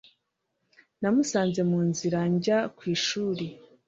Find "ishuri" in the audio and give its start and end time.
2.95-3.45